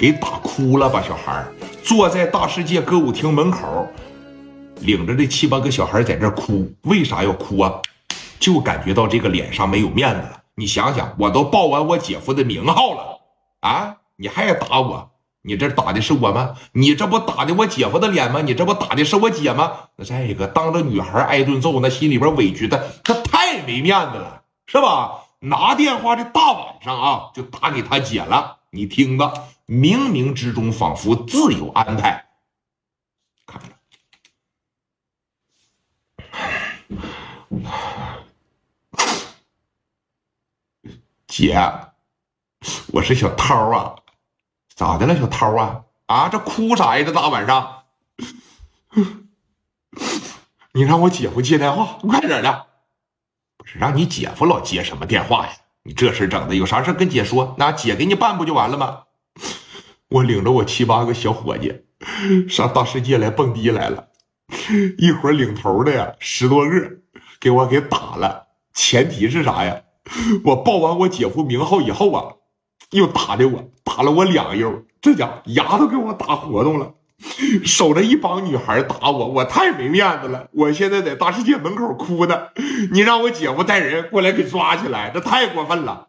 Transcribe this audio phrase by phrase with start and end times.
[0.00, 1.02] 给打哭了吧？
[1.06, 1.46] 小孩
[1.84, 3.86] 坐在大世界歌舞厅门口，
[4.80, 7.70] 领着这七八个小孩在这哭，为啥要哭啊？
[8.38, 10.40] 就感觉到这个脸上没有面子了。
[10.54, 13.20] 你想想，我都报完我姐夫的名号了
[13.60, 15.10] 啊，你还打我？
[15.42, 16.54] 你这打的是我吗？
[16.72, 18.40] 你这不打的我姐夫的脸吗？
[18.40, 19.72] 你这不打的是我姐吗？
[19.96, 25.24] 那再一个，当着女孩挨顿揍，那心里边委屈的，他太没面子了，是吧？
[25.40, 28.56] 拿电话的大晚上啊，就打给他姐了。
[28.72, 29.32] 你听着，
[29.70, 32.26] 冥冥之中仿佛自有安排。
[33.46, 33.62] 看，
[41.28, 41.56] 姐，
[42.88, 43.94] 我是小涛啊。
[44.74, 45.84] 咋的了，小涛啊？
[46.06, 47.04] 啊，这哭啥呀？
[47.04, 47.84] 这大晚上，
[50.74, 52.66] 你让我姐夫接电话，快点的！
[53.56, 55.52] 不是让你姐夫老接什么电话呀？
[55.84, 59.04] 你这事整的，有啥事跟姐说，那姐给你办不就完了吗？
[60.10, 61.82] 我领着我七八个小伙计
[62.48, 64.08] 上大世界来蹦迪来了，
[64.98, 66.70] 一会儿领头的呀，十多个
[67.38, 68.48] 给我给打了。
[68.74, 69.82] 前提是啥呀？
[70.44, 72.34] 我报完我姐夫名号以后啊。
[72.90, 76.94] 又打的我，打了我两悠，这家伙牙都给我打活动了，
[77.64, 80.48] 守着一帮女孩打我，我太没面子了。
[80.50, 82.48] 我现在在大世界门口哭呢，
[82.90, 86.08] 你让我姐夫带人过来给抓起来，这太过分了。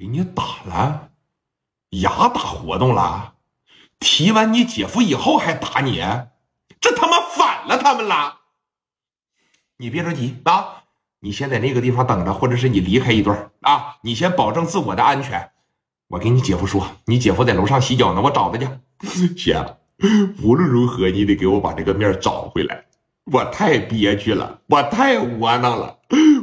[0.00, 1.10] 给你打了，
[1.90, 3.34] 牙打活动了，
[3.98, 6.02] 提完你姐夫以后还打你，
[6.80, 8.38] 这他妈反了他们了。
[9.76, 10.84] 你别着急啊。
[11.22, 13.98] 你先在那个地方等着，或者是你离开一段啊！
[14.00, 15.50] 你先保证自我的安全。
[16.08, 18.66] 我给你姐夫说，你姐夫在楼上洗脚呢，我找他去。
[19.36, 19.76] 姐，
[20.42, 22.86] 无论如何你得给我把这个面找回来。
[23.32, 25.98] 我太憋屈了，我太窝囊了。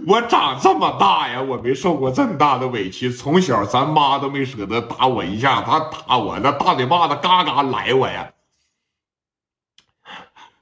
[0.08, 3.10] 我长这么大呀，我没受过这么大的委屈。
[3.10, 8.32] 从小咱妈都没舍得打我一下，他打我那大嘴巴子嘎嘎来我呀。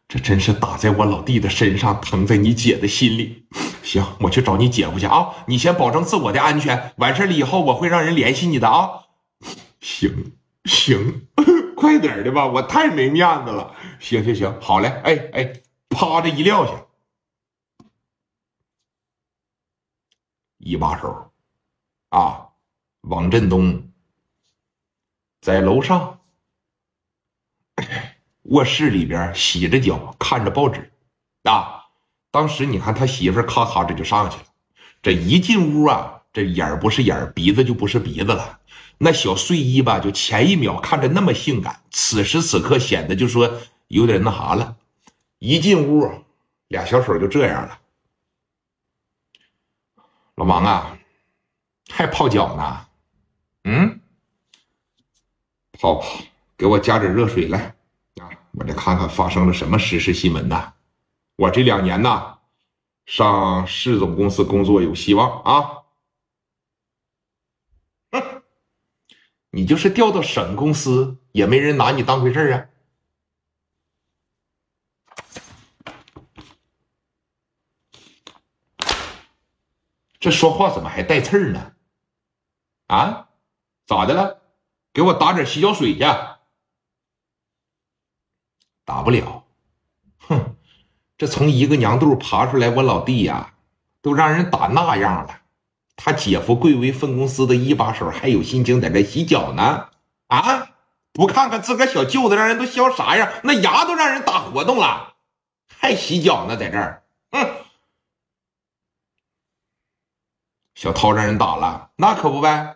[0.07, 3.45] 这真是打在我老弟的身上，疼在你姐的心里。
[3.83, 5.29] 行，我去找你姐夫去啊！
[5.47, 8.89] 你先保证自我的安全，完事了以后我会让人联系你的啊。
[9.79, 10.33] 行
[10.63, 11.27] 行，
[11.75, 13.75] 快点的吧，我太没面子了。
[13.99, 15.53] 行行行，好嘞，哎哎，
[15.95, 16.85] 趴着一撂下，
[20.57, 21.31] 一把手
[22.09, 22.49] 啊，
[23.01, 23.89] 王振东
[25.39, 26.19] 在楼上
[28.43, 30.91] 卧室里边洗着脚，看着报纸
[31.43, 31.85] 啊。
[32.29, 34.43] 当时你看他媳妇咔咔这就上去了，
[35.01, 38.59] 这一进屋啊，这眼不是眼，鼻子就不是鼻子了。
[38.97, 44.75] 那小睡衣吧，就前一秒看着那么性感，此时此刻显得就说有点那啥了。
[45.45, 46.11] 一进屋，
[46.69, 47.79] 俩小手就这样了。
[50.33, 50.97] 老王啊，
[51.91, 52.87] 还泡脚呢？
[53.65, 54.01] 嗯，
[55.73, 56.23] 泡泡，
[56.57, 57.75] 给我加点热水来
[58.19, 58.27] 啊！
[58.53, 60.73] 我再看看发生了什么时事新闻呐。
[61.35, 62.39] 我这两年呢，
[63.05, 65.83] 上市总公司工作有希望啊！
[69.51, 72.65] 你就是调到省公司，也没人拿你当回事啊！
[80.25, 81.73] 这说话怎么还带刺儿呢？
[82.87, 83.27] 啊，
[83.85, 84.41] 咋的了？
[84.91, 85.99] 给我打点洗脚水去！
[88.83, 89.43] 打不了，
[90.17, 90.55] 哼！
[91.15, 93.53] 这从一个娘肚爬出来，我老弟呀，
[94.01, 95.41] 都让人打那样了。
[95.95, 99.89] 他姐夫贵为分公司的一把手，还有心情在这洗脚呢？
[100.25, 100.69] 啊，
[101.13, 105.13] 不看看自个小舅子让人都削啥样，那牙都让人打活动了，
[105.67, 107.03] 还洗脚呢，在这儿。
[107.29, 107.57] 嗯，
[110.75, 112.75] 小涛让人打了，那可不呗。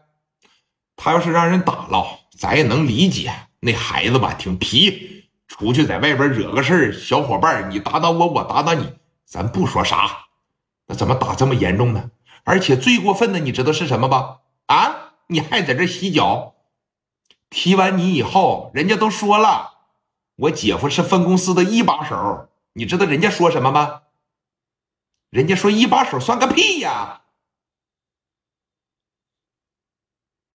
[0.95, 3.31] 他要是让人打了，咱也能理解。
[3.59, 5.25] 那孩子吧，挺皮。
[5.49, 8.93] 出去在外边惹个事儿，小伙伴你打打我，我打打你，
[9.25, 10.27] 咱不说啥，
[10.87, 12.11] 那怎么打这么严重呢？
[12.45, 14.37] 而且最过分的，你知道是什么吧？
[14.67, 16.55] 啊，你还在这洗脚，
[17.49, 19.73] 踢完你以后，人家都说了，
[20.37, 24.03] 我姐夫是分公司的一把手，你知道人家说什么吗？
[25.29, 27.18] 人家说一把手算个屁呀！